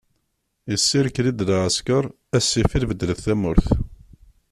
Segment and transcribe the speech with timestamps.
[0.73, 2.03] Isirkli-d lɛesker,
[2.37, 3.67] a ssifil bedlet tamurt.